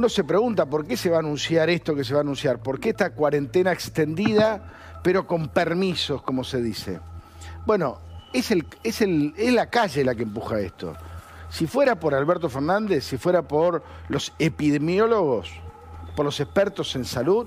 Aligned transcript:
uno 0.00 0.08
se 0.08 0.24
pregunta 0.24 0.64
por 0.64 0.86
qué 0.86 0.96
se 0.96 1.10
va 1.10 1.16
a 1.16 1.20
anunciar 1.20 1.68
esto 1.68 1.94
que 1.94 2.04
se 2.04 2.14
va 2.14 2.20
a 2.20 2.22
anunciar, 2.22 2.58
por 2.62 2.80
qué 2.80 2.88
esta 2.88 3.10
cuarentena 3.10 3.70
extendida, 3.70 4.98
pero 5.02 5.26
con 5.26 5.48
permisos, 5.48 6.22
como 6.22 6.42
se 6.42 6.62
dice. 6.62 7.00
Bueno, 7.66 7.98
es, 8.32 8.50
el, 8.50 8.64
es, 8.82 9.02
el, 9.02 9.34
es 9.36 9.52
la 9.52 9.68
calle 9.68 10.02
la 10.02 10.14
que 10.14 10.22
empuja 10.22 10.58
esto. 10.58 10.96
Si 11.50 11.66
fuera 11.66 12.00
por 12.00 12.14
Alberto 12.14 12.48
Fernández, 12.48 13.04
si 13.04 13.18
fuera 13.18 13.42
por 13.42 13.82
los 14.08 14.32
epidemiólogos, 14.38 15.50
por 16.16 16.24
los 16.24 16.40
expertos 16.40 16.96
en 16.96 17.04
salud, 17.04 17.46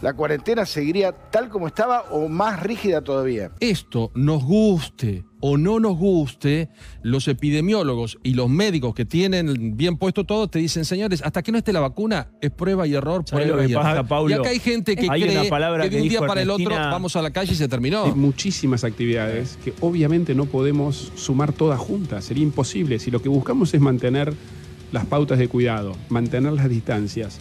la 0.00 0.12
cuarentena 0.12 0.64
seguiría 0.64 1.12
tal 1.12 1.48
como 1.48 1.66
estaba 1.66 2.02
o 2.10 2.28
más 2.28 2.62
rígida 2.62 3.02
todavía. 3.02 3.50
Esto 3.60 4.10
nos 4.14 4.44
guste 4.44 5.24
o 5.40 5.56
no 5.56 5.78
nos 5.78 5.96
guste, 5.96 6.68
los 7.02 7.28
epidemiólogos 7.28 8.18
y 8.22 8.34
los 8.34 8.48
médicos 8.48 8.94
que 8.94 9.04
tienen 9.04 9.76
bien 9.76 9.96
puesto 9.96 10.24
todo 10.24 10.48
te 10.48 10.58
dicen, 10.58 10.84
señores, 10.84 11.22
hasta 11.24 11.42
que 11.42 11.52
no 11.52 11.58
esté 11.58 11.72
la 11.72 11.80
vacuna, 11.80 12.32
es 12.40 12.50
prueba 12.50 12.86
y 12.86 12.94
error, 12.94 13.24
prueba 13.24 13.64
y 13.64 13.72
error. 13.72 14.06
y 14.28 14.32
acá 14.32 14.48
hay 14.48 14.58
gente 14.58 14.96
que 14.96 15.06
cree 15.06 15.50
que 15.50 15.90
de 15.90 16.02
un 16.02 16.08
día 16.08 16.20
para 16.20 16.42
el 16.42 16.50
otro 16.50 16.74
vamos 16.74 17.14
a 17.16 17.22
la 17.22 17.30
calle 17.30 17.52
y 17.52 17.56
se 17.56 17.68
terminó. 17.68 18.04
Hay 18.04 18.14
muchísimas 18.14 18.84
actividades 18.84 19.58
que 19.64 19.74
obviamente 19.80 20.34
no 20.34 20.46
podemos 20.46 21.12
sumar 21.14 21.52
todas 21.52 21.78
juntas, 21.78 22.24
sería 22.24 22.42
imposible. 22.42 22.98
Si 22.98 23.10
lo 23.10 23.22
que 23.22 23.28
buscamos 23.28 23.72
es 23.74 23.80
mantener 23.80 24.34
las 24.90 25.06
pautas 25.06 25.38
de 25.38 25.48
cuidado, 25.48 25.96
mantener 26.08 26.52
las 26.52 26.68
distancias, 26.68 27.40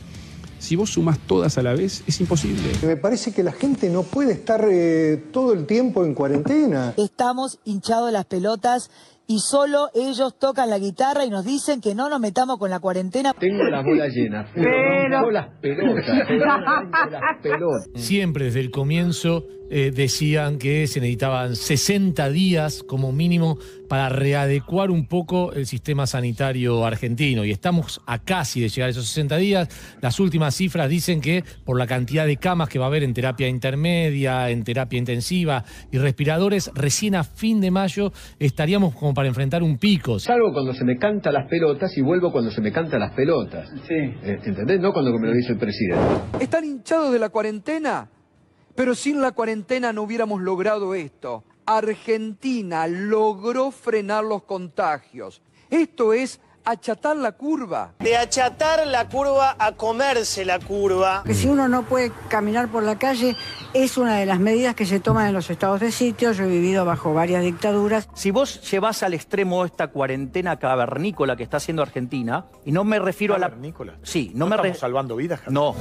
si 0.60 0.76
vos 0.76 0.92
sumas 0.92 1.20
todas 1.20 1.58
a 1.58 1.64
la 1.64 1.74
vez, 1.74 2.04
es 2.08 2.20
imposible. 2.20 2.72
Me 2.84 2.98
parece 2.98 3.32
que 3.34 3.44
la 3.44 3.52
gente 3.52 3.90
no 3.90 4.04
puede 4.04 4.34
estar 4.34 4.68
eh, 4.70 5.24
todo 5.32 5.54
el 5.54 5.66
tiempo 5.66 6.04
en 6.06 6.14
cuarentena. 6.14 6.94
Estamos 6.98 7.60
hinchados 7.66 8.12
las 8.12 8.26
pelotas 8.26 8.90
y 9.28 9.40
solo 9.40 9.90
ellos 9.94 10.40
tocan 10.40 10.70
la 10.70 10.80
guitarra 10.80 11.26
y 11.26 11.30
nos 11.30 11.46
dicen 11.46 11.82
que 11.82 11.94
no 11.94 12.10
nos 12.10 12.20
metamos 12.20 12.58
con 12.58 12.70
la 12.70 12.80
cuarentena. 12.80 13.34
Tengo 13.34 13.64
las 13.66 13.84
bolas 13.84 14.14
llenas, 14.14 14.50
pero, 14.56 15.30
las 15.32 15.48
pelotas, 15.62 16.08
las 16.08 17.38
pelotas. 17.44 17.90
Siempre 17.96 18.46
desde 18.46 18.62
el 18.62 18.72
comienzo 18.72 19.44
eh, 19.70 19.92
decían 19.94 20.60
que 20.60 20.88
se 20.88 21.02
necesitaban 21.02 21.58
60 21.58 22.30
días 22.30 22.84
como 22.84 23.12
mínimo 23.12 23.58
para 23.90 24.08
readecuar 24.08 24.92
un 24.92 25.08
poco 25.08 25.52
el 25.52 25.66
sistema 25.66 26.08
sanitario 26.08 26.86
argentino. 26.86 27.44
Y 27.44 27.52
estamos 27.52 28.02
a 28.06 28.20
casi 28.20 28.62
de 28.62 28.70
llegar 28.70 28.88
a 28.88 28.92
esos 28.92 29.08
60 29.08 29.38
días. 29.38 29.98
Las 30.02 30.22
últimas 30.22 30.56
cifras 30.56 30.90
dicen 30.90 31.20
que 31.20 31.44
por 31.66 31.78
la 31.78 31.86
cantidad 31.86 32.26
de 32.26 32.38
camas 32.38 32.70
que 32.70 32.80
va 32.80 32.86
a 32.86 32.88
haber 32.88 33.04
en 33.04 33.14
terapia 33.14 33.50
intermedia, 33.50 34.50
en 34.50 34.64
terapia 34.64 35.00
intensiva 35.00 35.66
y 35.92 35.98
respiradores, 35.98 36.72
recién 36.74 37.16
a 37.16 37.26
fin 37.26 37.60
de 37.60 37.72
mayo 37.72 38.14
estaríamos 38.40 38.96
como 38.96 39.14
para 39.18 39.30
enfrentar 39.30 39.64
un 39.64 39.80
pico. 39.80 40.20
Salgo 40.20 40.54
cuando 40.54 40.76
se 40.76 40.86
me 40.86 41.00
canta 41.00 41.32
las 41.32 41.50
pelotas 41.50 41.98
y 41.98 42.04
vuelvo 42.04 42.32
cuando 42.32 42.52
se 42.52 42.62
me 42.62 42.72
cantan 42.72 43.00
las 43.00 43.16
pelotas. 43.16 43.68
Sí. 43.88 43.96
Eh, 43.96 44.40
¿Entendés? 44.46 44.80
No 44.80 44.94
cuando 44.94 45.12
me 45.18 45.30
lo 45.30 45.34
dice 45.34 45.54
el 45.54 45.58
presidente. 45.58 46.06
¿Están 46.40 46.64
hinchados 46.66 47.12
de 47.12 47.18
la 47.18 47.30
cuarentena? 47.30 48.12
Pero 48.76 48.94
sin 48.94 49.20
la 49.20 49.32
cuarentena 49.32 49.92
no 49.92 50.04
hubiéramos 50.04 50.40
logrado 50.40 50.94
esto. 50.94 51.44
Argentina 51.66 52.86
logró 52.86 53.72
frenar 53.72 54.24
los 54.24 54.44
contagios. 54.44 55.42
Esto 55.72 56.14
es 56.14 56.40
achatar 56.68 57.16
la 57.16 57.32
curva. 57.32 57.94
De 58.00 58.18
achatar 58.18 58.86
la 58.86 59.08
curva 59.08 59.56
a 59.58 59.72
comerse 59.72 60.44
la 60.46 60.60
curva. 60.60 61.24
Que 61.26 61.34
si 61.34 61.48
uno 61.48 61.68
no 61.68 61.84
puede 61.84 62.12
caminar 62.28 62.68
por 62.68 62.84
la 62.84 63.00
calle 63.00 63.36
es 63.74 63.98
una 63.98 64.18
de 64.18 64.26
las 64.26 64.40
medidas 64.40 64.76
que 64.76 64.86
se 64.86 65.00
toman 65.00 65.28
en 65.28 65.34
los 65.34 65.50
estados 65.50 65.80
de 65.80 65.92
sitio. 65.92 66.34
Yo 66.34 66.44
he 66.44 66.48
vivido 66.48 66.84
bajo 66.84 67.14
varias 67.14 67.44
dictaduras. 67.44 68.10
Si 68.14 68.32
vos 68.32 68.70
llevás 68.70 69.02
al 69.04 69.14
extremo 69.14 69.64
esta 69.66 69.88
cuarentena 69.88 70.58
cavernícola 70.60 71.36
que 71.38 71.44
está 71.44 71.58
haciendo 71.58 71.82
Argentina, 71.82 72.46
y 72.66 72.72
no 72.72 72.84
me 72.84 73.00
refiero 73.00 73.34
a 73.34 73.38
la... 73.38 73.48
¿Cavernícola? 73.48 73.94
Sí, 74.04 74.32
no, 74.36 74.48
me 74.48 74.56
estamos 74.56 74.80
salvando 74.80 75.16
vidas. 75.16 75.40
No. 75.48 75.74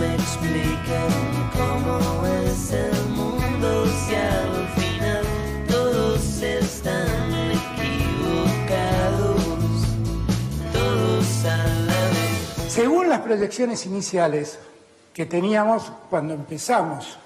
me 0.00 0.14
expliquen 0.14 1.10
cómo 1.52 2.26
es 2.26 2.72
el 2.72 3.03
Según 12.74 13.08
las 13.08 13.20
proyecciones 13.20 13.86
iniciales 13.86 14.58
que 15.12 15.26
teníamos 15.26 15.92
cuando 16.10 16.34
empezamos, 16.34 17.16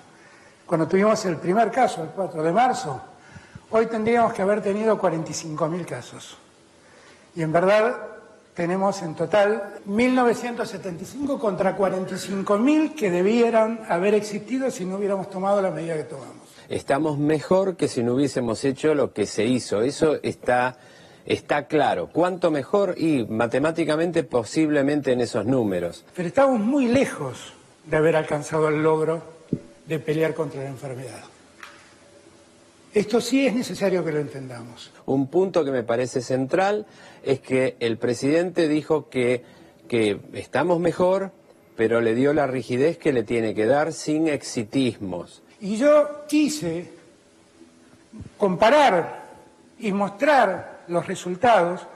cuando 0.66 0.86
tuvimos 0.86 1.24
el 1.24 1.38
primer 1.38 1.70
caso, 1.70 2.02
el 2.02 2.10
4 2.10 2.42
de 2.42 2.52
marzo, 2.52 3.00
hoy 3.70 3.86
tendríamos 3.86 4.34
que 4.34 4.42
haber 4.42 4.60
tenido 4.60 5.00
45.000 5.00 5.86
casos. 5.86 6.36
Y 7.34 7.40
en 7.40 7.50
verdad 7.50 7.96
tenemos 8.52 9.00
en 9.00 9.14
total 9.14 9.76
1.975 9.88 11.38
contra 11.38 11.78
45.000 11.78 12.94
que 12.94 13.10
debieran 13.10 13.86
haber 13.88 14.12
existido 14.12 14.70
si 14.70 14.84
no 14.84 14.96
hubiéramos 14.96 15.30
tomado 15.30 15.62
la 15.62 15.70
medida 15.70 15.96
que 15.96 16.04
tomamos. 16.04 16.46
Estamos 16.68 17.16
mejor 17.16 17.74
que 17.74 17.88
si 17.88 18.02
no 18.02 18.16
hubiésemos 18.16 18.62
hecho 18.66 18.94
lo 18.94 19.14
que 19.14 19.24
se 19.24 19.46
hizo. 19.46 19.80
Eso 19.80 20.18
está, 20.22 20.76
está 21.28 21.66
claro. 21.66 22.08
¿Cuánto 22.10 22.50
mejor? 22.50 22.94
Y 22.96 23.24
matemáticamente 23.26 24.24
posiblemente 24.24 25.12
en 25.12 25.20
esos 25.20 25.44
números. 25.44 26.04
Pero 26.16 26.28
estamos 26.28 26.58
muy 26.58 26.88
lejos 26.88 27.52
de 27.86 27.96
haber 27.96 28.16
alcanzado 28.16 28.68
el 28.68 28.82
logro 28.82 29.22
de 29.86 29.98
pelear 29.98 30.34
contra 30.34 30.62
la 30.62 30.70
enfermedad. 30.70 31.22
Esto 32.94 33.20
sí 33.20 33.46
es 33.46 33.54
necesario 33.54 34.04
que 34.04 34.12
lo 34.12 34.18
entendamos. 34.18 34.90
Un 35.04 35.28
punto 35.28 35.64
que 35.64 35.70
me 35.70 35.82
parece 35.82 36.22
central 36.22 36.86
es 37.22 37.40
que 37.40 37.76
el 37.80 37.98
presidente 37.98 38.66
dijo 38.66 39.10
que, 39.10 39.44
que 39.86 40.18
estamos 40.32 40.80
mejor, 40.80 41.30
pero 41.76 42.00
le 42.00 42.14
dio 42.14 42.32
la 42.32 42.46
rigidez 42.46 42.96
que 42.96 43.12
le 43.12 43.22
tiene 43.22 43.54
que 43.54 43.66
dar 43.66 43.92
sin 43.92 44.28
exitismos. 44.28 45.42
Y 45.60 45.76
yo 45.76 46.24
quise 46.26 46.90
comparar 48.38 49.26
y 49.78 49.92
mostrar 49.92 50.77
los 50.88 51.06
resultados 51.06 51.86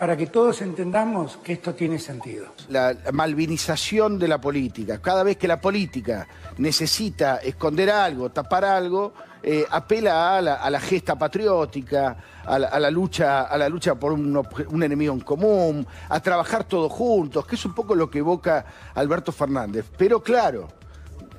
para 0.00 0.16
que 0.16 0.28
todos 0.28 0.62
entendamos 0.62 1.36
que 1.44 1.52
esto 1.52 1.74
tiene 1.74 1.98
sentido. 1.98 2.46
La 2.70 2.96
malvinización 3.12 4.18
de 4.18 4.28
la 4.28 4.40
política. 4.40 4.98
Cada 4.98 5.22
vez 5.22 5.36
que 5.36 5.46
la 5.46 5.60
política 5.60 6.26
necesita 6.56 7.36
esconder 7.36 7.90
algo, 7.90 8.30
tapar 8.30 8.64
algo, 8.64 9.12
eh, 9.42 9.66
apela 9.70 10.38
a 10.38 10.40
la, 10.70 10.80
gesta 10.80 11.16
patriótica, 11.18 12.16
a 12.46 12.58
la, 12.58 12.90
lucha, 12.90 13.42
a 13.42 13.58
la 13.58 13.68
lucha 13.68 13.94
por 13.94 14.12
un, 14.12 14.34
un, 14.70 14.82
enemigo 14.82 15.12
en 15.12 15.20
común, 15.20 15.86
a 16.08 16.18
trabajar 16.20 16.64
todos 16.64 16.90
juntos, 16.90 17.46
que 17.46 17.56
es 17.56 17.64
un 17.66 17.74
poco 17.74 17.94
lo 17.94 18.08
que 18.08 18.20
evoca 18.20 18.64
Alberto 18.94 19.32
Fernández. 19.32 19.84
Pero 19.98 20.22
claro, 20.22 20.68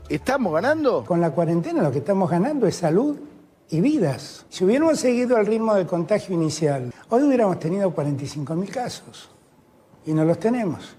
¿estamos 0.08 0.54
ganando? 0.54 1.04
Con 1.04 1.20
la 1.20 1.32
cuarentena 1.32 1.82
lo 1.82 1.92
que 1.92 1.98
estamos 1.98 2.30
ganando 2.30 2.68
es 2.68 2.76
salud 2.76 3.18
y 3.72 3.82
vidas. 3.82 4.46
Si 4.50 4.64
hubiéramos 4.66 5.00
seguido 5.00 5.38
el 5.38 5.46
ritmo 5.46 5.74
del 5.74 5.88
contagio 5.88 6.36
inicial, 6.36 6.94
hoy 7.10 7.24
hubiéramos 7.24 7.60
tenido 7.60 7.96
45.000 7.96 8.68
casos 8.68 9.30
y 10.06 10.12
no 10.12 10.26
los 10.26 10.40
tenemos. 10.40 10.96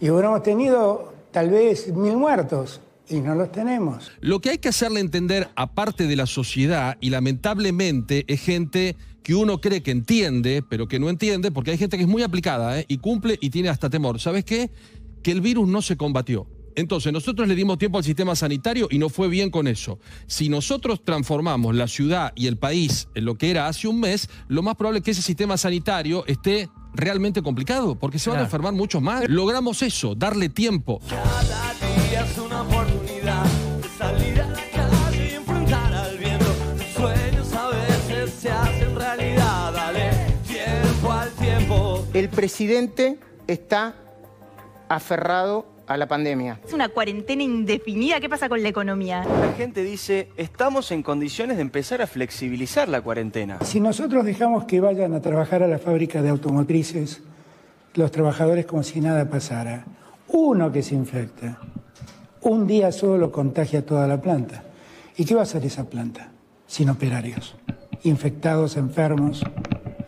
Y 0.00 0.08
hubiéramos 0.10 0.42
tenido 0.42 1.12
tal 1.32 1.50
vez 1.50 1.92
mil 1.92 2.16
muertos 2.16 2.80
y 3.08 3.16
no 3.20 3.34
los 3.34 3.50
tenemos. 3.50 4.12
Lo 4.20 4.40
que 4.40 4.50
hay 4.50 4.58
que 4.58 4.68
hacerle 4.68 5.00
entender, 5.00 5.48
aparte 5.56 6.06
de 6.06 6.16
la 6.16 6.26
sociedad, 6.26 6.96
y 7.00 7.10
lamentablemente 7.10 8.24
es 8.28 8.40
gente 8.40 8.96
que 9.22 9.34
uno 9.34 9.60
cree 9.60 9.82
que 9.82 9.90
entiende, 9.90 10.62
pero 10.68 10.86
que 10.86 11.00
no 11.00 11.08
entiende, 11.08 11.50
porque 11.50 11.72
hay 11.72 11.78
gente 11.78 11.96
que 11.96 12.04
es 12.04 12.08
muy 12.08 12.22
aplicada 12.22 12.78
¿eh? 12.78 12.84
y 12.88 12.98
cumple 12.98 13.36
y 13.40 13.50
tiene 13.50 13.68
hasta 13.68 13.90
temor. 13.90 14.20
¿Sabes 14.20 14.44
qué? 14.44 14.70
Que 15.22 15.32
el 15.32 15.40
virus 15.40 15.66
no 15.66 15.82
se 15.82 15.96
combatió. 15.96 16.46
Entonces, 16.76 17.10
nosotros 17.10 17.48
le 17.48 17.54
dimos 17.54 17.78
tiempo 17.78 17.96
al 17.96 18.04
sistema 18.04 18.36
sanitario 18.36 18.86
y 18.90 18.98
no 18.98 19.08
fue 19.08 19.28
bien 19.28 19.50
con 19.50 19.66
eso. 19.66 19.98
Si 20.26 20.50
nosotros 20.50 21.02
transformamos 21.02 21.74
la 21.74 21.88
ciudad 21.88 22.32
y 22.36 22.46
el 22.48 22.58
país 22.58 23.08
en 23.14 23.24
lo 23.24 23.36
que 23.36 23.50
era 23.50 23.66
hace 23.66 23.88
un 23.88 23.98
mes, 23.98 24.28
lo 24.48 24.62
más 24.62 24.76
probable 24.76 24.98
es 24.98 25.04
que 25.04 25.10
ese 25.12 25.22
sistema 25.22 25.56
sanitario 25.56 26.24
esté 26.26 26.68
realmente 26.92 27.42
complicado, 27.42 27.98
porque 27.98 28.18
se 28.18 28.28
van 28.28 28.40
a 28.40 28.42
enfermar 28.42 28.74
muchos 28.74 29.00
más. 29.00 29.26
Logramos 29.28 29.80
eso, 29.82 30.14
darle 30.14 30.50
tiempo. 30.50 31.00
Cada 31.08 31.72
día 31.74 32.24
es 32.24 32.38
una 32.38 32.60
oportunidad 32.60 33.44
de 33.80 33.88
salir 33.98 34.40
a 34.40 34.48
la 34.48 34.70
calle 34.70 35.30
y 35.30 35.34
enfrentar 35.34 35.94
al 35.94 36.18
viento. 36.18 36.46
Tus 36.76 36.86
sueños 36.94 37.52
a 37.54 37.68
veces 37.68 38.34
se 38.34 38.50
hacen 38.50 38.94
realidad. 38.94 39.72
Dale 39.72 40.10
tiempo 40.46 41.10
al 41.10 41.30
tiempo. 41.32 42.06
El 42.12 42.28
presidente 42.28 43.18
está 43.46 43.94
aferrado 44.88 45.75
a 45.86 45.96
la 45.96 46.06
pandemia. 46.08 46.60
Es 46.66 46.72
una 46.72 46.88
cuarentena 46.88 47.42
indefinida. 47.42 48.20
¿Qué 48.20 48.28
pasa 48.28 48.48
con 48.48 48.62
la 48.62 48.68
economía? 48.68 49.24
La 49.24 49.52
gente 49.56 49.82
dice, 49.82 50.28
estamos 50.36 50.90
en 50.90 51.02
condiciones 51.02 51.56
de 51.56 51.62
empezar 51.62 52.02
a 52.02 52.06
flexibilizar 52.06 52.88
la 52.88 53.00
cuarentena. 53.00 53.58
Si 53.62 53.80
nosotros 53.80 54.24
dejamos 54.24 54.64
que 54.64 54.80
vayan 54.80 55.14
a 55.14 55.20
trabajar 55.20 55.62
a 55.62 55.68
la 55.68 55.78
fábrica 55.78 56.22
de 56.22 56.28
automotrices, 56.28 57.22
los 57.94 58.10
trabajadores 58.10 58.66
como 58.66 58.82
si 58.82 59.00
nada 59.00 59.28
pasara, 59.30 59.84
uno 60.28 60.72
que 60.72 60.82
se 60.82 60.94
infecta, 60.94 61.58
un 62.42 62.66
día 62.66 62.92
solo 62.92 63.32
contagia 63.32 63.84
toda 63.84 64.06
la 64.06 64.20
planta. 64.20 64.64
¿Y 65.16 65.24
qué 65.24 65.34
va 65.34 65.40
a 65.40 65.44
hacer 65.44 65.64
esa 65.64 65.88
planta? 65.88 66.30
Sin 66.66 66.90
operarios, 66.90 67.56
infectados, 68.02 68.76
enfermos, 68.76 69.42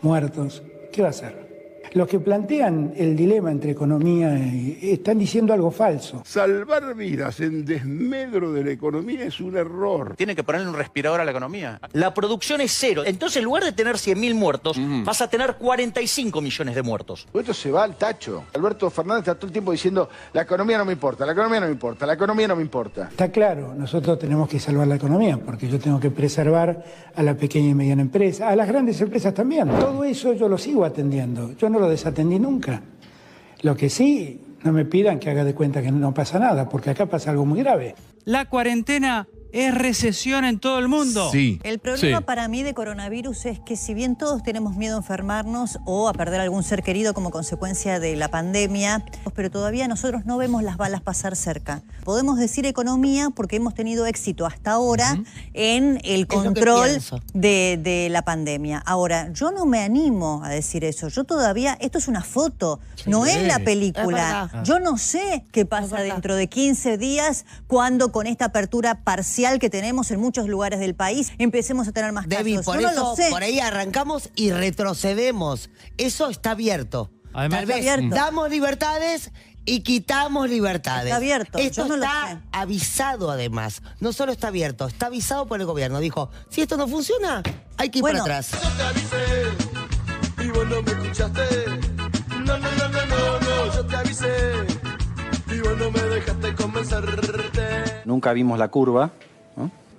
muertos. 0.02 0.62
¿Qué 0.92 1.02
va 1.02 1.08
a 1.08 1.10
hacer? 1.10 1.47
Los 1.93 2.08
que 2.08 2.20
plantean 2.20 2.93
el 2.96 3.17
dilema 3.17 3.50
entre 3.50 3.70
economía 3.70 4.37
y 4.38 4.90
están 4.93 5.19
diciendo 5.19 5.52
algo 5.52 5.70
falso. 5.70 6.23
Salvar 6.25 6.94
vidas 6.94 7.40
en 7.40 7.64
desmedro 7.64 8.52
de 8.52 8.64
la 8.64 8.70
economía 8.70 9.25
es 9.25 9.40
un 9.40 9.56
error. 9.56 10.14
Tiene 10.17 10.35
que 10.35 10.44
ponerle 10.44 10.69
un 10.69 10.75
respirador 10.75 11.20
a 11.20 11.25
la 11.25 11.31
economía. 11.31 11.81
La 11.93 12.12
producción 12.14 12.61
es 12.61 12.73
cero. 12.73 13.02
Entonces, 13.06 13.38
en 13.38 13.44
lugar 13.44 13.64
de 13.64 13.73
tener 13.73 13.96
100.000 13.96 14.35
muertos, 14.35 14.79
vas 15.05 15.20
a 15.23 15.29
tener 15.29 15.56
45 15.56 16.40
millones 16.40 16.75
de 16.75 16.82
muertos. 16.82 17.26
Esto 17.32 17.55
se 17.55 17.70
va 17.70 17.85
al 17.85 17.96
tacho. 17.96 18.44
Alberto 18.55 18.91
Fernández 18.91 19.20
está 19.20 19.34
todo 19.34 19.46
el 19.46 19.52
tiempo 19.52 19.73
diciendo, 19.73 20.08
la 20.32 20.43
economía 20.43 20.79
no 20.79 20.84
me 20.84 20.93
importa, 20.93 21.25
la 21.25 21.32
economía 21.32 21.61
no 21.61 21.67
me 21.67 21.73
importa, 21.73 22.06
la 22.06 22.14
economía 22.14 22.49
no 22.49 22.56
me 22.56 22.62
importa. 22.62 23.08
Está 23.11 23.31
claro, 23.31 23.75
nosotros 23.75 24.19
tenemos 24.19 24.49
que 24.49 24.58
salvar 24.58 24.87
la 24.87 24.96
economía 24.96 25.38
porque 25.38 25.69
yo 25.69 25.79
tengo 25.79 26.00
que 26.00 26.11
preservar 26.11 26.84
a 27.14 27.23
la 27.23 27.34
pequeña 27.34 27.70
y 27.70 27.75
mediana 27.75 28.02
empresa, 28.02 28.49
a 28.49 28.56
las 28.56 28.69
grandes 28.69 29.00
empresas 29.00 29.34
también. 29.34 29.69
Todo 29.69 30.05
eso 30.05 30.32
yo 30.32 30.49
lo 30.49 30.58
sigo 30.58 30.84
atendiendo. 30.84 31.52
Yo 31.56 31.69
no 31.69 31.77
lo 31.78 31.88
desatendí 31.88 32.38
nunca. 32.38 32.82
Lo 33.62 33.76
que 33.76 33.90
sí, 33.90 34.40
no 34.62 34.72
me 34.72 34.84
pidan 34.84 35.19
que 35.19 35.30
haga 35.30 35.44
de 35.44 35.54
cuenta 35.54 35.82
que 35.82 35.90
no 35.90 36.14
pasa 36.14 36.38
nada, 36.38 36.69
porque 36.69 36.90
acá 36.90 37.06
pasa 37.06 37.30
algo 37.30 37.44
muy 37.44 37.60
grave. 37.60 37.94
La 38.25 38.48
cuarentena 38.48 39.26
es 39.52 39.74
recesión 39.74 40.44
en 40.44 40.58
todo 40.58 40.78
el 40.78 40.88
mundo. 40.88 41.30
El 41.32 41.78
problema 41.78 42.20
para 42.20 42.48
mí 42.48 42.62
de 42.62 42.74
coronavirus 42.74 43.46
es 43.46 43.60
que 43.60 43.76
si 43.76 43.94
bien 43.94 44.16
todos 44.16 44.42
tenemos 44.42 44.76
miedo 44.76 44.96
a 44.96 44.98
enfermarnos 44.98 45.78
o 45.86 46.08
a 46.08 46.12
perder 46.12 46.40
algún 46.40 46.62
ser 46.62 46.82
querido 46.82 47.14
como 47.14 47.30
consecuencia 47.30 47.98
de 48.00 48.16
la 48.16 48.28
pandemia, 48.28 49.04
pero 49.34 49.50
todavía 49.50 49.88
nosotros 49.88 50.26
no 50.26 50.36
vemos 50.36 50.62
las 50.62 50.76
balas 50.76 51.00
pasar 51.00 51.36
cerca. 51.36 51.82
Podemos 52.04 52.38
decir 52.38 52.66
economía 52.66 53.30
porque 53.34 53.56
hemos 53.56 53.74
tenido 53.74 54.06
éxito 54.06 54.46
hasta 54.46 54.72
ahora 54.72 55.18
en 55.54 56.00
el 56.04 56.26
control 56.26 57.00
de, 57.32 57.78
de 57.82 58.08
la 58.10 58.22
pandemia. 58.22 58.82
Ahora, 58.84 59.32
yo 59.32 59.50
no 59.50 59.66
me 59.66 59.80
animo 59.80 60.42
a 60.44 60.50
decir 60.50 60.84
eso. 60.84 61.08
Yo 61.08 61.24
todavía, 61.24 61.76
esto 61.80 61.98
es 61.98 62.08
una 62.08 62.22
foto, 62.22 62.80
no 63.06 63.26
es 63.26 63.42
la 63.46 63.58
película. 63.60 64.50
Yo 64.64 64.78
no 64.78 64.98
sé 64.98 65.44
qué 65.52 65.64
pasa 65.64 66.00
dentro 66.00 66.36
de 66.36 66.48
15 66.48 66.98
días 66.98 67.46
cuando 67.66 68.12
con 68.12 68.26
esta 68.26 68.46
apertura 68.46 69.02
parcial 69.04 69.38
que 69.61 69.70
tenemos 69.70 70.11
en 70.11 70.19
muchos 70.20 70.49
lugares 70.49 70.81
del 70.81 70.94
país 70.96 71.32
empecemos 71.38 71.87
a 71.87 71.93
tener 71.93 72.12
más 72.12 72.29
Debbie, 72.29 72.56
casos. 72.56 72.67
por 72.67 72.81
Yo 72.81 72.88
no 72.88 72.93
eso, 72.93 73.05
lo 73.11 73.17
sé. 73.17 73.29
por 73.31 73.43
ahí 73.43 73.61
arrancamos 73.61 74.31
y 74.35 74.50
retrocedemos. 74.50 75.70
Eso 75.96 76.29
está 76.29 76.50
abierto. 76.52 77.11
Además- 77.32 77.58
Tal 77.61 77.67
vez 77.67 77.76
abierto. 77.88 78.17
damos 78.17 78.50
libertades 78.50 79.31
y 79.64 79.81
quitamos 79.81 80.49
libertades. 80.50 81.05
Está 81.06 81.17
abierto, 81.17 81.58
Esto 81.58 81.85
no 81.87 81.94
está 81.94 82.43
avisado 82.52 83.31
además. 83.31 83.82
No 84.00 84.12
solo 84.12 84.32
está 84.32 84.49
abierto, 84.49 84.87
está 84.88 85.06
avisado 85.06 85.46
por 85.46 85.61
el 85.61 85.67
gobierno. 85.67 86.00
Dijo, 86.00 86.31
si 86.49 86.62
esto 86.62 86.76
no 86.76 86.88
funciona, 86.88 87.43
hay 87.76 87.91
que 87.91 87.99
ir 87.99 88.02
Bueno. 88.02 88.20
para 88.25 88.38
atrás. 88.38 88.50
Y 90.44 90.49
vos 90.50 90.67
no 90.69 90.82
me 90.82 90.91
escuchaste. 90.91 91.43
No, 92.44 92.58
no, 92.58 92.70
no, 92.73 92.88
no, 92.88 93.06
no, 93.06 93.41
no, 93.41 93.75
yo 93.75 93.87
te 93.87 93.96
avisé. 93.96 94.29
Y 95.55 95.61
vos 95.61 95.76
no 95.79 95.91
me 95.91 96.00
dejaste 96.00 96.55
convencerte. 96.55 98.02
Nunca 98.05 98.32
vimos 98.32 98.58
la 98.58 98.69
curva. 98.69 99.11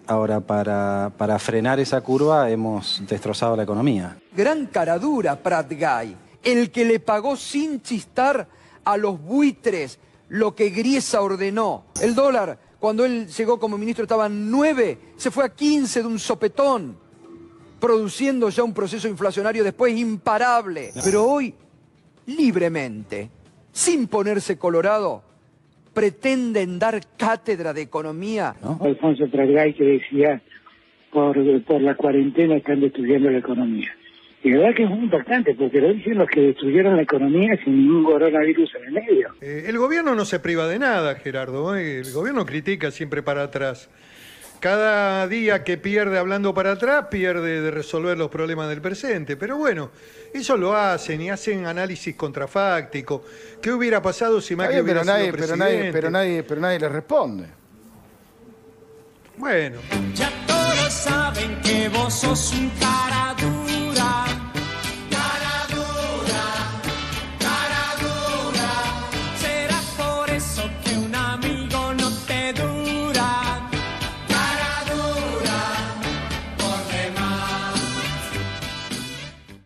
Ahora, 0.09 0.39
para, 0.39 1.13
para 1.15 1.38
frenar 1.38 1.79
esa 1.79 2.01
curva, 2.01 2.50
hemos 2.50 3.00
destrozado 3.07 3.56
la 3.56 3.61
economía. 3.61 4.17
Gran 4.35 4.65
caradura, 4.65 5.35
Prat 5.35 5.71
Guy. 5.71 6.17
El 6.41 6.71
que 6.71 6.83
le 6.83 7.00
pagó 7.00 7.35
sin 7.35 7.83
chistar 7.83 8.47
a 8.85 8.97
los 8.97 9.21
buitres 9.21 10.00
lo 10.29 10.56
que 10.56 10.71
Griesa 10.71 11.21
ordenó. 11.21 11.83
El 12.01 12.15
dólar, 12.15 12.57
cuando 12.79 13.06
él 13.06 13.27
llegó 13.27 13.59
como 13.59 13.77
ministro, 13.77 14.01
estaba 14.01 14.25
en 14.25 14.50
9, 14.50 15.13
se 15.15 15.29
fue 15.29 15.45
a 15.45 15.50
15 15.50 16.01
de 16.01 16.07
un 16.07 16.17
sopetón, 16.17 16.97
produciendo 17.79 18.50
ya 18.50 18.63
un 18.63 18.73
proceso 18.73 19.07
inflacionario 19.07 19.63
después 19.63 19.95
imparable. 19.95 20.91
Pero 21.03 21.23
hoy, 21.23 21.53
libremente, 22.25 23.29
sin 23.71 24.07
ponerse 24.07 24.57
colorado, 24.57 25.21
pretenden 25.99 26.79
dar 26.79 27.01
cátedra 27.17 27.73
de 27.73 27.81
economía. 27.81 28.55
Alfonso 28.79 29.27
Pratgay 29.29 29.73
que 29.73 29.83
decía, 29.83 30.41
por, 31.11 31.35
por 31.63 31.81
la 31.81 31.95
cuarentena 31.95 32.55
están 32.55 32.79
destruyendo 32.79 33.29
la 33.29 33.39
economía. 33.39 33.93
Y 34.41 34.51
la 34.51 34.59
verdad 34.59 34.75
que 34.77 34.83
es 34.83 34.89
muy 34.89 34.99
importante, 34.99 35.53
porque 35.55 35.81
lo 35.81 35.93
dicen 35.93 36.17
los 36.17 36.29
que 36.29 36.39
destruyeron 36.39 36.95
la 36.95 37.01
economía 37.01 37.59
sin 37.65 37.75
ningún 37.75 38.05
coronavirus 38.05 38.75
en 38.75 38.85
el 38.85 38.91
medio. 38.93 39.27
Eh, 39.41 39.65
el 39.67 39.77
gobierno 39.77 40.15
no 40.15 40.23
se 40.23 40.39
priva 40.39 40.69
de 40.69 40.79
nada, 40.79 41.15
Gerardo. 41.15 41.75
¿eh? 41.75 41.99
El 41.99 42.13
gobierno 42.13 42.45
critica 42.45 42.91
siempre 42.91 43.21
para 43.21 43.43
atrás. 43.43 43.89
Cada 44.59 45.25
día 45.27 45.63
que 45.63 45.77
pierde 45.77 46.17
hablando 46.17 46.53
para 46.53 46.73
atrás, 46.73 47.06
pierde 47.09 47.61
de 47.61 47.71
resolver 47.71 48.17
los 48.17 48.29
problemas 48.29 48.67
del 48.69 48.81
presente. 48.81 49.38
Pero 49.38 49.56
bueno, 49.57 49.89
eso 50.33 50.57
lo 50.57 50.75
hacen 50.75 51.21
y 51.21 51.29
hacen 51.29 51.65
análisis 51.65 52.15
contrafáctico. 52.15 53.23
¿Qué 53.61 53.71
hubiera 53.71 54.01
pasado 54.01 54.41
si 54.41 54.56
Macri 54.56 54.73
bien, 54.75 54.83
hubiera 54.83 55.01
pero, 55.01 55.13
nadie, 55.13 55.25
sido 55.25 55.38
pero, 55.38 55.56
nadie, 55.56 55.71
presidente? 55.75 55.94
pero, 55.97 56.11
nadie, 56.11 56.44
pero 56.44 56.61
nadie 56.61 56.79
le 56.79 56.89
responde. 56.89 57.45
Bueno, 59.38 59.79
Ya 60.13 60.29
todos 60.45 60.91
saben 60.94 61.61
que 61.61 61.88
vos 61.89 62.13
sos 62.13 62.51
un 62.53 62.69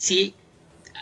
Si 0.03 0.35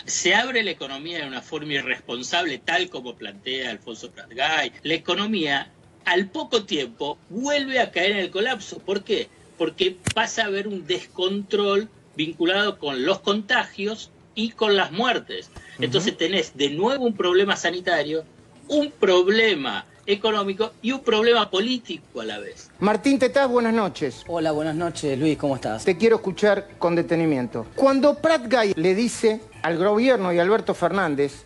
se 0.05 0.35
abre 0.35 0.61
la 0.63 0.69
economía 0.69 1.17
de 1.17 1.27
una 1.27 1.41
forma 1.41 1.73
irresponsable, 1.73 2.59
tal 2.59 2.87
como 2.91 3.15
plantea 3.15 3.71
Alfonso 3.71 4.11
Pratgay, 4.11 4.73
la 4.83 4.93
economía 4.93 5.71
al 6.05 6.29
poco 6.29 6.65
tiempo 6.65 7.17
vuelve 7.27 7.79
a 7.79 7.89
caer 7.89 8.11
en 8.11 8.17
el 8.17 8.29
colapso. 8.29 8.77
¿Por 8.77 9.03
qué? 9.03 9.27
Porque 9.57 9.97
pasa 10.13 10.43
a 10.43 10.45
haber 10.45 10.67
un 10.67 10.85
descontrol 10.85 11.89
vinculado 12.15 12.77
con 12.77 13.03
los 13.03 13.21
contagios 13.21 14.11
y 14.35 14.51
con 14.51 14.75
las 14.75 14.91
muertes. 14.91 15.49
Entonces 15.79 16.15
tenés 16.15 16.55
de 16.55 16.69
nuevo 16.69 17.03
un 17.03 17.15
problema 17.15 17.55
sanitario, 17.55 18.23
un 18.67 18.91
problema 18.91 19.87
económico 20.05 20.71
y 20.81 20.91
un 20.91 21.01
problema 21.01 21.49
político 21.49 22.21
a 22.21 22.25
la 22.25 22.39
vez. 22.39 22.69
Martín 22.79 23.19
Tetaz, 23.19 23.49
buenas 23.49 23.73
noches. 23.73 24.23
Hola, 24.27 24.51
buenas 24.51 24.75
noches, 24.75 25.17
Luis, 25.17 25.37
¿cómo 25.37 25.55
estás? 25.55 25.83
Te 25.85 25.97
quiero 25.97 26.17
escuchar 26.17 26.69
con 26.79 26.95
detenimiento. 26.95 27.65
Cuando 27.75 28.15
Prat 28.15 28.51
Guy 28.51 28.73
le 28.75 28.95
dice 28.95 29.41
al 29.61 29.77
gobierno 29.77 30.33
y 30.33 30.39
a 30.39 30.41
Alberto 30.41 30.73
Fernández, 30.73 31.43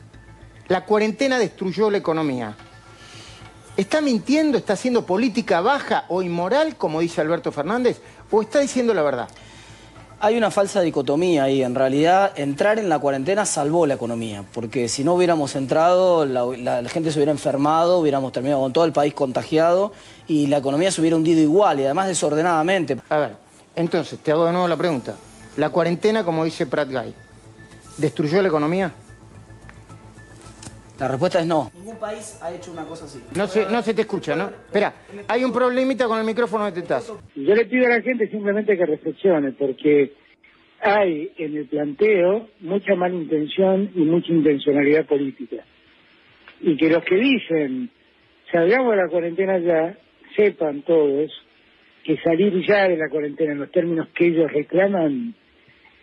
la 0.67 0.85
cuarentena 0.85 1.37
destruyó 1.37 1.91
la 1.91 1.97
economía. 1.97 2.55
¿Está 3.77 3.99
mintiendo, 3.99 4.57
está 4.57 4.73
haciendo 4.73 5.05
política 5.05 5.59
baja 5.59 6.05
o 6.07 6.21
inmoral, 6.21 6.77
como 6.77 7.01
dice 7.01 7.19
Alberto 7.19 7.51
Fernández, 7.51 8.01
o 8.31 8.41
está 8.41 8.59
diciendo 8.59 8.93
la 8.93 9.01
verdad? 9.01 9.29
Hay 10.19 10.37
una 10.37 10.49
falsa 10.49 10.81
dicotomía 10.81 11.43
ahí. 11.43 11.61
En 11.61 11.75
realidad, 11.75 12.31
entrar 12.35 12.79
en 12.79 12.89
la 12.89 12.99
cuarentena 12.99 13.45
salvó 13.45 13.85
la 13.85 13.95
economía, 13.95 14.43
porque 14.53 14.87
si 14.87 15.03
no 15.03 15.13
hubiéramos 15.13 15.55
entrado, 15.55 16.25
la, 16.25 16.83
gente 16.89 17.11
se 17.11 17.19
hubiera 17.19 17.31
enfermado, 17.31 17.99
hubiéramos 17.99 18.31
terminado 18.31 18.61
con 18.61 18.73
todo 18.73 18.85
el 18.85 18.93
país 18.93 19.13
contagiado 19.13 19.91
y 20.27 20.47
la 20.47 20.57
economía 20.57 20.91
se 20.91 21.01
hubiera 21.01 21.17
hundido 21.17 21.41
igual 21.41 21.79
y 21.79 21.83
además 21.83 22.07
desordenadamente. 22.07 22.97
A 23.09 23.17
ver, 23.17 23.35
entonces, 23.75 24.19
te 24.19 24.31
hago 24.31 24.45
de 24.45 24.53
nuevo 24.53 24.67
la 24.67 24.77
pregunta. 24.77 25.15
La 25.57 25.69
cuarentena, 25.69 26.23
como 26.23 26.45
dice 26.45 26.65
Prat 26.65 26.89
Guy, 26.89 27.13
¿destruyó 27.97 28.41
la 28.41 28.47
economía? 28.47 28.93
La 30.99 31.07
respuesta 31.09 31.39
es 31.39 31.45
no. 31.45 31.71
Ningún 31.75 31.99
país 31.99 32.39
ha 32.41 32.53
hecho 32.53 32.71
una 32.71 32.85
cosa 32.85 33.05
así. 33.05 33.19
No 33.35 33.47
se, 33.47 33.65
no 33.65 33.81
se 33.81 33.93
te 33.93 34.01
escucha, 34.01 34.35
¿no? 34.35 34.45
Espera, 34.47 34.93
hay 35.27 35.43
un 35.43 35.51
problemita 35.51 36.07
con 36.07 36.19
el 36.19 36.25
micrófono 36.25 36.65
de 36.65 36.81
Tetaz. 36.81 37.11
Yo 37.35 37.55
le 37.55 37.65
pido 37.65 37.85
a 37.85 37.89
la 37.89 38.01
gente 38.01 38.29
simplemente 38.29 38.77
que 38.77 38.85
reflexione, 38.85 39.51
porque 39.51 40.13
hay 40.81 41.31
en 41.37 41.57
el 41.57 41.65
planteo 41.65 42.47
mucha 42.61 42.95
malintención 42.95 43.91
y 43.93 44.01
mucha 44.01 44.31
intencionalidad 44.31 45.05
política. 45.05 45.63
Y 46.61 46.77
que 46.77 46.89
los 46.89 47.03
que 47.03 47.15
dicen, 47.15 47.89
salgamos 48.51 48.91
de 48.91 49.01
la 49.01 49.09
cuarentena 49.09 49.57
ya, 49.59 49.97
sepan 50.35 50.81
todos 50.83 51.31
que 52.03 52.17
salir 52.17 52.65
ya 52.65 52.87
de 52.87 52.97
la 52.97 53.09
cuarentena 53.09 53.53
en 53.53 53.59
los 53.59 53.71
términos 53.71 54.07
que 54.15 54.27
ellos 54.27 54.51
reclaman 54.51 55.35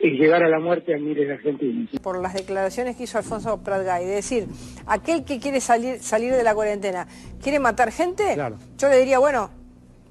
es 0.03 0.19
llevar 0.19 0.43
a 0.43 0.49
la 0.49 0.59
muerte 0.59 0.95
a 0.95 0.99
miles 0.99 1.29
de 1.29 1.35
argentinos. 1.35 1.89
por 2.03 2.21
las 2.21 2.35
declaraciones 2.35 2.97
que 2.97 3.05
hizo 3.05 3.19
Alfonso 3.19 3.63
Pratgay, 3.63 4.05
de 4.05 4.15
decir, 4.17 4.49
aquel 4.87 5.25
que 5.25 5.39
quiere 5.39 5.61
salir, 5.61 6.01
salir 6.01 6.35
de 6.35 6.43
la 6.43 6.55
cuarentena, 6.55 7.07
¿quiere 7.41 7.61
matar 7.61 7.93
gente? 7.93 8.37
Yo 8.79 8.89
le 8.89 8.99
diría, 8.99 9.21
bueno, 9.21 9.51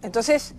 entonces 0.02 0.56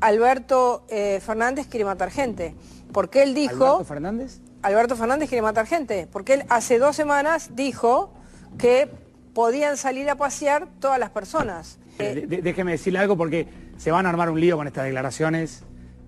Alberto 0.00 0.84
eh, 0.88 1.20
Fernández 1.24 1.68
quiere 1.68 1.84
matar 1.84 2.10
gente. 2.10 2.54
Porque 2.92 3.22
él 3.22 3.34
dijo... 3.34 3.64
¿Alberto 3.64 3.84
Fernández? 3.84 4.40
Alberto 4.62 4.96
Fernández 4.96 5.28
quiere 5.28 5.42
matar 5.42 5.66
gente. 5.66 6.08
Porque 6.10 6.34
él 6.34 6.42
hace 6.48 6.78
dos 6.78 6.96
semanas 6.96 7.54
dijo 7.54 8.12
que 8.58 8.88
podían 9.34 9.76
salir 9.76 10.10
a 10.10 10.16
pasear 10.16 10.68
todas 10.80 10.98
las 10.98 11.10
personas. 11.10 11.78
Eh, 11.98 12.26
déjeme 12.42 12.72
decirle 12.72 12.98
algo 12.98 13.16
porque 13.16 13.46
se 13.76 13.90
van 13.90 14.06
a 14.06 14.10
armar 14.10 14.30
un 14.30 14.40
lío 14.40 14.56
con 14.56 14.66
estas 14.66 14.84
declaraciones. 14.84 15.64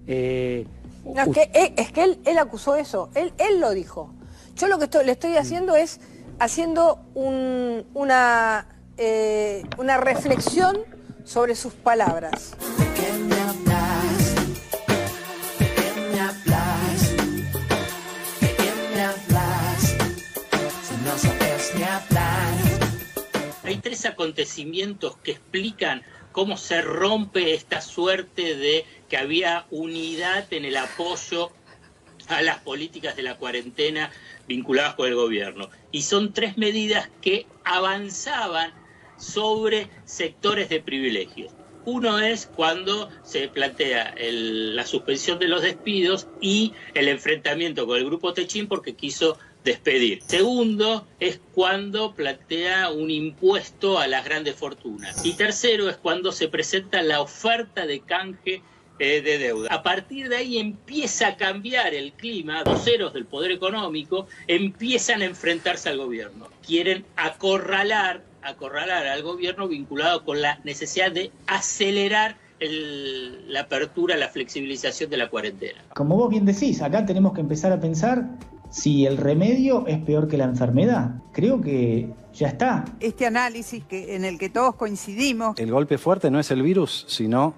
Eh, 0.06 0.66
No, 1.14 1.22
es 1.22 1.28
que, 1.28 1.74
es 1.76 1.92
que 1.92 2.02
él, 2.02 2.20
él 2.24 2.38
acusó 2.38 2.76
eso, 2.76 3.10
él, 3.14 3.32
él 3.38 3.60
lo 3.60 3.70
dijo. 3.70 4.12
Yo 4.56 4.68
lo 4.68 4.78
que 4.78 4.84
estoy- 4.84 5.04
le 5.04 5.12
estoy 5.12 5.36
haciendo 5.36 5.76
es 5.76 6.00
haciendo 6.38 7.00
un- 7.14 7.86
una, 7.94 8.66
eh, 8.98 9.62
una 9.78 9.96
reflexión 9.98 10.78
sobre 11.24 11.54
sus 11.54 11.72
palabras. 11.74 12.54
Hay 23.64 23.78
tres 23.78 24.06
acontecimientos 24.06 25.16
que 25.18 25.32
explican 25.32 26.02
cómo 26.32 26.56
se 26.56 26.82
rompe 26.82 27.54
esta 27.54 27.80
suerte 27.80 28.54
de 28.56 28.84
que 29.08 29.16
había 29.16 29.66
unidad 29.70 30.52
en 30.52 30.64
el 30.64 30.76
apoyo 30.76 31.50
a 32.28 32.42
las 32.42 32.58
políticas 32.60 33.16
de 33.16 33.22
la 33.22 33.36
cuarentena 33.36 34.10
vinculadas 34.48 34.94
con 34.94 35.08
el 35.08 35.14
gobierno. 35.14 35.70
Y 35.92 36.02
son 36.02 36.32
tres 36.32 36.56
medidas 36.56 37.08
que 37.20 37.46
avanzaban 37.64 38.72
sobre 39.16 39.88
sectores 40.04 40.68
de 40.68 40.80
privilegios. 40.80 41.52
Uno 41.84 42.18
es 42.18 42.46
cuando 42.46 43.08
se 43.22 43.46
plantea 43.48 44.14
la 44.18 44.84
suspensión 44.84 45.38
de 45.38 45.46
los 45.46 45.62
despidos 45.62 46.26
y 46.40 46.72
el 46.94 47.08
enfrentamiento 47.08 47.86
con 47.86 47.96
el 47.98 48.04
grupo 48.04 48.32
Techín 48.32 48.66
porque 48.66 48.96
quiso 48.96 49.38
despedir. 49.62 50.20
Segundo 50.26 51.06
es 51.20 51.40
cuando 51.52 52.12
plantea 52.14 52.90
un 52.90 53.10
impuesto 53.10 54.00
a 54.00 54.08
las 54.08 54.24
grandes 54.24 54.56
fortunas. 54.56 55.24
Y 55.24 55.34
tercero 55.34 55.88
es 55.88 55.96
cuando 55.96 56.32
se 56.32 56.48
presenta 56.48 57.02
la 57.02 57.20
oferta 57.20 57.86
de 57.86 58.00
canje 58.00 58.62
eh, 58.98 59.20
de 59.22 59.38
deuda. 59.38 59.68
A 59.72 59.82
partir 59.82 60.28
de 60.28 60.36
ahí 60.36 60.58
empieza 60.58 61.28
a 61.28 61.36
cambiar 61.36 61.94
el 61.94 62.12
clima, 62.12 62.62
voceros 62.64 63.12
del 63.12 63.26
poder 63.26 63.50
económico 63.50 64.26
empiezan 64.46 65.22
a 65.22 65.26
enfrentarse 65.26 65.88
al 65.88 65.98
gobierno. 65.98 66.48
Quieren 66.66 67.04
acorralar, 67.16 68.22
acorralar 68.42 69.06
al 69.06 69.22
gobierno 69.22 69.68
vinculado 69.68 70.24
con 70.24 70.40
la 70.40 70.58
necesidad 70.64 71.12
de 71.12 71.30
acelerar 71.46 72.36
el- 72.58 73.52
la 73.52 73.60
apertura, 73.62 74.16
la 74.16 74.28
flexibilización 74.28 75.10
de 75.10 75.16
la 75.18 75.28
cuarentena. 75.28 75.84
Como 75.94 76.16
vos 76.16 76.30
bien 76.30 76.44
decís, 76.46 76.80
acá 76.80 77.04
tenemos 77.04 77.34
que 77.34 77.40
empezar 77.42 77.70
a 77.72 77.80
pensar 77.80 78.24
si 78.70 79.04
el 79.06 79.16
remedio 79.18 79.86
es 79.86 79.98
peor 79.98 80.26
que 80.28 80.36
la 80.38 80.44
enfermedad. 80.44 81.10
Creo 81.32 81.60
que 81.60 82.08
ya 82.32 82.48
está. 82.48 82.84
Este 83.00 83.26
análisis 83.26 83.84
que, 83.84 84.16
en 84.16 84.24
el 84.24 84.38
que 84.38 84.48
todos 84.48 84.74
coincidimos, 84.74 85.58
El 85.58 85.70
golpe 85.70 85.98
fuerte 85.98 86.30
no 86.30 86.40
es 86.40 86.50
el 86.50 86.62
virus, 86.62 87.04
sino 87.08 87.54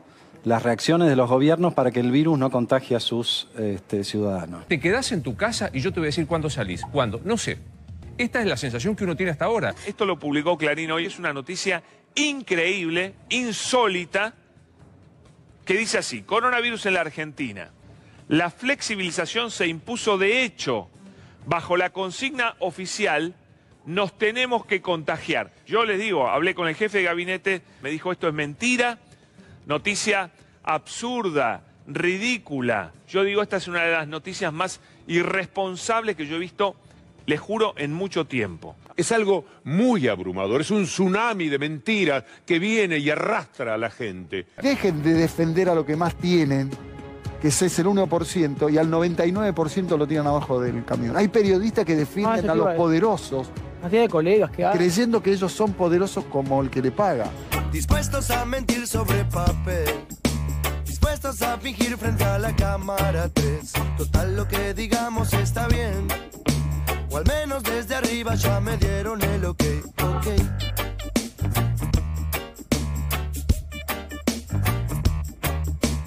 las 0.49 0.63
reacciones 0.63 1.09
de 1.09 1.17
los 1.17 1.29
gobiernos 1.29 1.75
para 1.75 1.91
que 1.91 2.01
el 2.01 2.11
virus 2.11 2.39
no 2.39 2.51
contagie 2.51 2.97
a 2.97 3.01
sus 3.01 3.49
este, 3.59 4.03
ciudadanos. 4.03 4.67
Te 4.67 4.81
quedás 4.81 5.13
en 5.13 5.23
tu 5.23 5.37
casa 5.37 5.71
y 5.73 5.81
yo 5.81 5.93
te 5.93 6.01
voy 6.01 6.07
a 6.07 6.09
decir 6.09 6.27
cuándo 6.27 6.49
salís. 6.49 6.83
¿Cuándo? 6.91 7.21
No 7.25 7.37
sé. 7.37 7.59
Esta 8.17 8.41
es 8.41 8.47
la 8.47 8.57
sensación 8.57 8.97
que 8.97 9.05
uno 9.05 9.15
tiene 9.15 9.31
hasta 9.31 9.45
ahora. 9.45 9.75
Esto 9.87 10.07
lo 10.07 10.19
publicó 10.19 10.57
Clarín 10.57 10.91
hoy, 10.91 11.07
es 11.07 11.19
una 11.19 11.33
noticia 11.33 11.83
increíble, 12.15 13.15
insólita, 13.29 14.35
que 15.65 15.75
dice 15.75 15.99
así, 15.99 16.23
coronavirus 16.23 16.87
en 16.87 16.95
la 16.95 17.03
Argentina. 17.03 17.71
La 18.27 18.51
flexibilización 18.51 19.51
se 19.51 19.67
impuso 19.67 20.19
de 20.19 20.43
hecho 20.43 20.89
bajo 21.47 21.77
la 21.77 21.91
consigna 21.91 22.57
oficial, 22.59 23.35
nos 23.87 24.17
tenemos 24.17 24.67
que 24.67 24.83
contagiar. 24.83 25.53
Yo 25.67 25.85
les 25.85 25.99
digo, 26.01 26.29
hablé 26.29 26.55
con 26.55 26.69
el 26.69 26.75
jefe 26.75 26.99
de 26.99 27.05
gabinete, 27.05 27.63
me 27.83 27.91
dijo 27.91 28.13
esto 28.13 28.29
es 28.29 28.35
mentira, 28.35 28.99
noticia 29.67 30.31
absurda, 30.69 31.63
ridícula. 31.87 32.93
Yo 33.09 33.25
digo, 33.25 33.43
esta 33.43 33.57
es 33.57 33.67
una 33.69 33.83
de 33.85 33.93
las 33.93 34.07
noticias 34.07 34.53
más 34.53 34.81
irresponsables 35.07 36.15
que 36.15 36.27
yo 36.27 36.37
he 36.37 36.39
visto, 36.39 36.77
les 37.25 37.41
juro, 37.41 37.73
en 37.79 37.93
mucho 37.93 38.27
tiempo. 38.27 38.77
Es 38.95 39.11
algo 39.11 39.47
muy 39.65 40.09
abrumador, 40.09 40.61
es 40.61 40.71
un 40.71 40.85
tsunami 40.85 41.49
de 41.49 41.59
mentiras 41.59 42.25
que 42.45 42.59
viene 42.59 42.99
y 42.99 43.09
arrastra 43.09 43.75
a 43.75 43.79
la 43.79 43.89
gente. 43.91 44.47
Dejen 44.61 45.03
de 45.03 45.15
defender 45.15 45.71
a 45.71 45.75
lo 45.75 45.87
que 45.87 45.97
más 45.97 46.15
tienen, 46.17 46.69
que 47.41 47.49
ese 47.49 47.67
es 47.67 47.79
el 47.79 47.87
1%, 47.87 48.71
y 48.71 48.77
al 48.77 48.91
99% 48.91 49.97
lo 49.97 50.07
tiran 50.07 50.27
abajo 50.27 50.61
del 50.61 50.85
camión. 50.85 51.17
Hay 51.17 51.29
periodistas 51.29 51.87
que 51.87 51.97
defienden 51.97 52.51
a 52.51 52.55
los 52.55 52.75
poderosos, 52.75 53.49
de 53.91 54.09
colegas 54.09 54.51
que 54.51 54.67
creyendo 54.73 55.23
que 55.23 55.33
ellos 55.33 55.51
son 55.53 55.73
poderosos 55.73 56.25
como 56.25 56.61
el 56.61 56.69
que 56.69 56.83
le 56.83 56.91
paga. 56.91 57.31
Dispuestos 57.73 58.31
a 58.31 58.45
mentir 58.45 58.87
sobre 58.87 59.25
papel. 59.25 60.28
Dispuestos 61.11 61.41
a 61.41 61.57
fingir 61.57 61.97
frente 61.97 62.23
a 62.23 62.39
la 62.39 62.55
cámara 62.55 63.31
3. 63.33 63.73
Total, 63.97 64.37
lo 64.37 64.47
que 64.47 64.75
digamos 64.75 65.33
está 65.33 65.67
bien. 65.67 66.07
O 67.11 67.17
al 67.17 67.25
menos 67.25 67.63
desde 67.63 67.95
arriba 67.95 68.35
ya 68.35 68.61
me 68.61 68.77
dieron 68.77 69.23
el 69.23 69.43
ok. 69.47 69.63
Ok. 70.03 70.27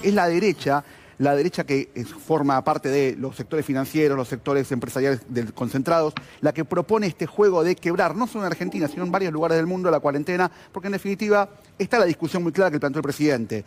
es 0.03 0.13
la 0.13 0.27
derecha, 0.27 0.83
la 1.19 1.35
derecha 1.35 1.63
que 1.63 1.91
es- 1.93 2.07
forma 2.09 2.63
parte 2.63 2.89
de 2.89 3.15
los 3.17 3.35
sectores 3.35 3.65
financieros, 3.65 4.17
los 4.17 4.27
sectores 4.27 4.71
empresariales 4.71 5.21
concentrados, 5.53 6.13
la 6.41 6.53
que 6.53 6.65
propone 6.65 7.05
este 7.07 7.27
juego 7.27 7.63
de 7.63 7.75
quebrar, 7.75 8.15
no 8.15 8.25
solo 8.27 8.45
en 8.45 8.51
Argentina, 8.51 8.87
sino 8.87 9.03
en 9.03 9.11
varios 9.11 9.31
lugares 9.31 9.57
del 9.57 9.67
mundo, 9.67 9.91
la 9.91 9.99
cuarentena, 9.99 10.51
porque 10.71 10.87
en 10.87 10.93
definitiva 10.93 11.49
está 11.77 11.99
la 11.99 12.05
discusión 12.05 12.41
muy 12.41 12.51
clara 12.51 12.71
que 12.71 12.79
planteó 12.79 12.99
el 12.99 13.03
presidente. 13.03 13.63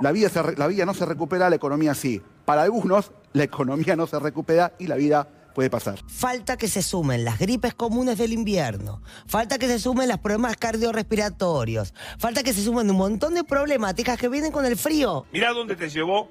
La 0.00 0.12
vida, 0.12 0.28
se 0.28 0.42
re- 0.42 0.56
la 0.56 0.66
vida 0.66 0.84
no 0.86 0.94
se 0.94 1.04
recupera, 1.06 1.48
la 1.50 1.56
economía 1.56 1.94
sí. 1.94 2.20
Para 2.44 2.62
algunos, 2.62 3.12
la 3.32 3.44
economía 3.44 3.94
no 3.96 4.06
se 4.06 4.18
recupera 4.18 4.72
y 4.78 4.86
la 4.86 4.96
vida 4.96 5.28
puede 5.54 5.68
pasar. 5.70 5.98
Falta 6.08 6.56
que 6.56 6.66
se 6.66 6.82
sumen 6.82 7.24
las 7.24 7.38
gripes 7.38 7.74
comunes 7.74 8.16
del 8.18 8.32
invierno. 8.32 9.02
Falta 9.26 9.58
que 9.58 9.68
se 9.68 9.78
sumen 9.78 10.08
los 10.08 10.18
problemas 10.18 10.56
cardiorrespiratorios. 10.56 11.92
Falta 12.18 12.42
que 12.42 12.52
se 12.52 12.62
sumen 12.62 12.90
un 12.90 12.96
montón 12.96 13.34
de 13.34 13.44
problemáticas 13.44 14.18
que 14.18 14.28
vienen 14.28 14.50
con 14.50 14.64
el 14.64 14.76
frío. 14.76 15.26
Mirá 15.32 15.52
dónde 15.52 15.76
te 15.76 15.88
llevó 15.90 16.30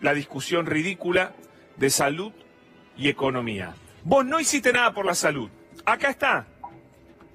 la 0.00 0.14
discusión 0.14 0.66
ridícula 0.66 1.34
de 1.76 1.90
salud 1.90 2.32
y 2.96 3.08
economía. 3.08 3.74
Vos 4.04 4.24
no 4.24 4.38
hiciste 4.40 4.72
nada 4.72 4.94
por 4.94 5.04
la 5.04 5.14
salud. 5.14 5.50
Acá 5.84 6.10
está. 6.10 6.46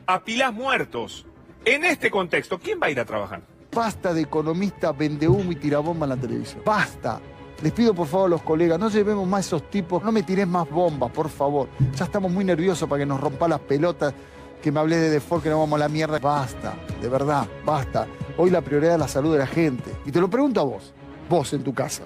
Apilás 0.08 0.54
muertos. 0.54 1.26
En 1.66 1.86
este 1.86 2.10
contexto, 2.10 2.58
¿quién 2.58 2.80
va 2.82 2.88
a 2.88 2.90
ir 2.90 3.00
a 3.00 3.06
trabajar? 3.06 3.42
Basta 3.74 4.14
de 4.14 4.22
economista, 4.22 4.92
vende 4.92 5.30
humo 5.30 5.52
y 5.52 5.56
tirabomba 5.56 6.06
en 6.06 6.10
la 6.10 6.18
televisión. 6.18 6.62
Basta. 6.66 7.22
Les 7.62 7.72
pido 7.72 7.94
por 7.94 8.08
favor 8.08 8.26
a 8.26 8.30
los 8.32 8.42
colegas, 8.42 8.80
no 8.80 8.90
llevemos 8.90 9.28
más 9.28 9.46
esos 9.46 9.70
tipos, 9.70 10.04
no 10.04 10.12
me 10.12 10.24
tires 10.24 10.48
más 10.48 10.70
bombas, 10.70 11.12
por 11.12 11.30
favor. 11.30 11.70
Ya 11.96 12.06
estamos 12.06 12.32
muy 12.32 12.44
nerviosos 12.44 12.90
para 12.90 13.00
que 13.00 13.06
nos 13.06 13.22
rompa 13.22 13.48
las 13.48 13.60
pelotas, 13.60 14.14
que 14.62 14.72
me 14.72 14.80
hablé 14.80 14.98
de 14.98 15.10
default, 15.12 15.44
que 15.44 15.50
no 15.50 15.60
vamos 15.60 15.78
a 15.78 15.80
la 15.80 15.88
mierda. 15.88 16.20
Basta, 16.20 16.74
de 17.00 17.08
verdad, 17.08 17.48
basta. 17.64 18.08
Hoy 18.38 18.50
la 18.50 18.62
prioridad 18.62 18.96
es 18.96 19.00
la 19.00 19.08
salud 19.08 19.32
de 19.34 19.40
la 19.40 19.48
gente. 19.48 19.92
Y 20.06 20.12
te 20.12 20.20
lo 20.20 20.30
pregunto 20.30 20.60
a 20.60 20.64
vos, 20.64 20.92
vos 21.30 21.54
en 21.54 21.64
tu 21.64 21.74
casa. 21.74 22.04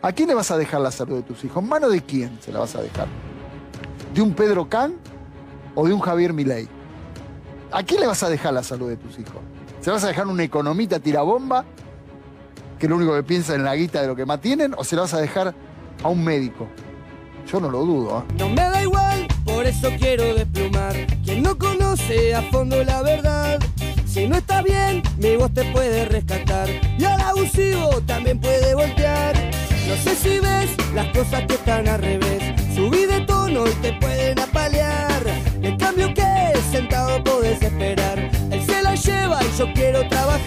¿A 0.00 0.12
quién 0.12 0.28
le 0.28 0.34
vas 0.34 0.50
a 0.50 0.56
dejar 0.56 0.80
la 0.80 0.90
salud 0.90 1.16
de 1.16 1.22
tus 1.22 1.44
hijos? 1.44 1.62
¿En 1.62 1.68
mano 1.68 1.88
de 1.88 2.00
quién 2.00 2.38
se 2.40 2.50
la 2.50 2.60
vas 2.60 2.74
a 2.74 2.82
dejar? 2.82 3.06
¿De 4.14 4.22
un 4.22 4.32
Pedro 4.32 4.68
Can 4.68 4.94
o 5.74 5.86
de 5.86 5.92
un 5.92 6.00
Javier 6.00 6.32
Milei? 6.32 6.66
¿A 7.70 7.82
quién 7.82 8.00
le 8.00 8.06
vas 8.06 8.22
a 8.22 8.28
dejar 8.30 8.54
la 8.54 8.62
salud 8.62 8.88
de 8.88 8.96
tus 8.96 9.18
hijos? 9.18 9.42
¿Se 9.80 9.90
vas 9.90 10.02
a 10.04 10.08
dejar 10.08 10.26
un 10.26 10.40
economista 10.40 10.98
tirabomba 10.98 11.64
que 12.78 12.88
lo 12.88 12.96
único 12.96 13.14
que 13.14 13.22
piensa 13.22 13.54
en 13.54 13.64
la 13.64 13.74
guita 13.76 14.00
de 14.02 14.08
lo 14.08 14.16
que 14.16 14.26
más 14.26 14.40
tienen 14.40 14.74
o 14.76 14.84
se 14.84 14.96
la 14.96 15.02
vas 15.02 15.14
a 15.14 15.20
dejar 15.20 15.54
a 16.02 16.08
un 16.08 16.24
médico? 16.24 16.68
Yo 17.50 17.60
no 17.60 17.70
lo 17.70 17.84
dudo. 17.84 18.18
¿eh? 18.18 18.34
No 18.38 18.48
me 18.48 18.62
da 18.62 18.82
igual, 18.82 19.26
por 19.44 19.66
eso 19.66 19.90
quiero 19.98 20.34
desplumar. 20.34 20.94
Quien 21.24 21.42
no 21.42 21.56
conoce 21.56 22.34
a 22.34 22.42
fondo 22.42 22.82
la 22.84 23.02
verdad, 23.02 23.58
si 24.04 24.26
no 24.26 24.36
está 24.36 24.62
bien, 24.62 25.02
mi 25.18 25.36
voz 25.36 25.52
te 25.54 25.64
puede 25.72 26.04
rescatar. 26.06 26.68
Y 26.98 27.04
al 27.04 27.20
abusivo 27.20 28.02
también 28.06 28.40
puede 28.40 28.74
voltear. 28.74 29.34
No 29.88 29.96
sé 29.96 30.16
si 30.16 30.40
ves 30.40 30.70
las 30.94 31.06
cosas 31.16 31.44
que 31.46 31.54
están 31.54 31.88
al 31.88 32.00
revés. 32.00 32.42
Subí 32.74 33.06
de 33.06 33.20
tono 33.22 33.66
y 33.66 33.70
te 33.80 33.92
pueden 33.94 34.38
apalear. 34.38 34.57
Yo 39.58 39.66
quiero 39.74 40.06
trabajar. 40.06 40.37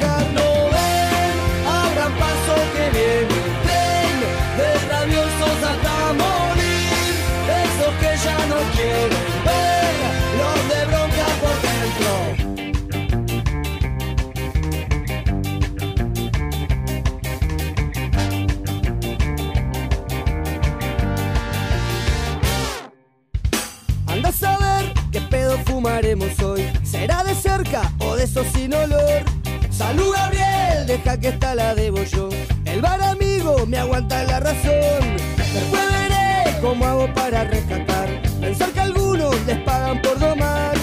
Será 26.84 27.24
de 27.24 27.36
cerca 27.36 27.92
o 28.00 28.16
de 28.16 28.24
eso 28.24 28.44
sin 28.54 28.74
olor. 28.74 29.24
Salud 29.70 30.14
Gabriel, 30.16 30.88
deja 30.88 31.20
que 31.20 31.28
esta 31.30 31.54
la 31.56 31.76
debo 31.76 32.04
yo. 32.04 32.30
El 32.66 32.82
bar 32.82 33.02
amigo 33.02 33.66
me 33.68 33.78
aguanta 33.78 34.24
la 34.24 34.40
razón. 34.40 35.18
Después 35.38 35.84
veré 35.92 36.58
cómo 36.62 36.86
hago 36.86 37.14
para 37.14 37.44
rescatar. 37.44 38.08
Pensar 38.40 38.70
que 38.72 38.80
algunos 38.80 39.36
les 39.46 39.58
pagan 39.60 40.02
por 40.02 40.18
domar. 40.20 40.74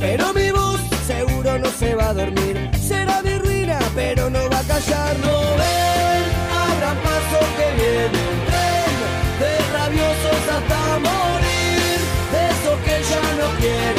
Pero 0.00 0.32
mi 0.32 0.50
voz 0.50 0.80
seguro 1.06 1.58
no 1.58 1.70
se 1.70 1.94
va 1.94 2.08
a 2.08 2.14
dormir. 2.14 2.70
Será 2.80 3.22
mi 3.22 3.36
ruina, 3.38 3.78
pero 3.94 4.30
no 4.30 4.40
va 4.50 4.58
a 4.58 4.62
callar. 4.62 5.16
No 5.18 5.38
ven, 5.60 6.24
abran 6.64 6.96
paso 7.02 7.38
que 7.56 7.66
viene 7.82 8.18
un 8.32 8.38
tren 8.48 8.94
de 9.40 9.52
rabiosos 9.76 10.42
hasta 10.56 10.98
morir. 10.98 11.98
De 12.32 12.40
esos 12.54 12.78
que 12.84 13.02
ya 13.10 13.22
no 13.40 13.60
quiero. 13.60 13.93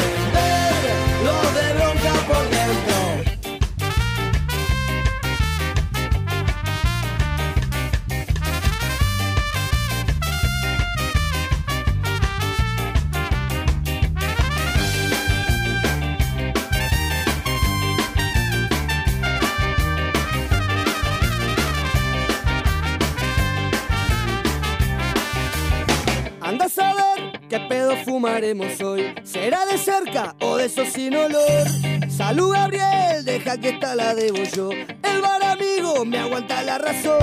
hoy 28.54 29.12
será 29.24 29.66
de 29.66 29.76
cerca 29.76 30.36
o 30.40 30.56
de 30.56 30.66
eso 30.66 30.84
sin 30.86 31.16
olor. 31.16 31.66
Salud 32.08 32.52
Gabriel, 32.52 33.24
deja 33.24 33.58
que 33.58 33.70
esta 33.70 33.96
la 33.96 34.14
debo 34.14 34.38
yo. 34.54 34.70
El 34.70 35.20
bar 35.20 35.42
amigo 35.42 36.04
me 36.04 36.18
aguanta 36.18 36.62
la 36.62 36.78
razón. 36.78 37.18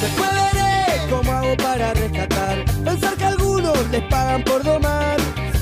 Después 0.00 0.28
veré 0.32 1.08
cómo 1.08 1.30
hago 1.30 1.56
para 1.56 1.94
rescatar. 1.94 2.64
Pensar 2.84 3.14
que 3.14 3.24
algunos 3.26 3.90
les 3.90 4.02
pagan 4.08 4.42
por 4.42 4.64
domar. 4.64 5.18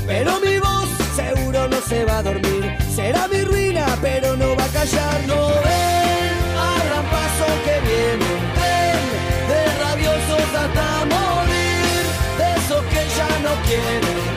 Pero 0.07 0.40
mi 0.40 0.59
voz 0.59 0.88
seguro 1.14 1.68
no 1.68 1.80
se 1.83 2.07
va 2.07 2.18
a 2.18 2.23
dormir. 2.23 2.75
Será 2.95 3.28
mi 3.28 3.42
ruina, 3.42 3.85
pero 4.00 4.37
no 4.38 4.57
va 4.57 4.64
a 4.64 4.68
callar. 4.68 5.21
No 5.26 5.49
ven, 5.49 6.33
abran 6.57 7.04
paso 7.11 7.47
que 7.64 7.76
viene. 7.88 8.30
De 9.50 9.61
rabiosos 9.83 10.45
morir. 11.12 12.04
De 12.38 12.47
esos 12.59 12.83
que 12.85 13.02
ya 13.18 13.28
no 13.40 13.54
quieren. 13.66 14.28